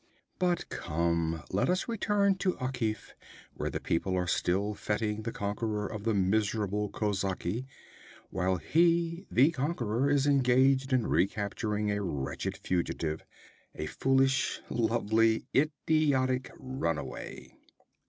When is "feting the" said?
4.73-5.31